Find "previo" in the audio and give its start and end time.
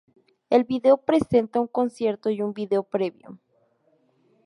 2.81-3.37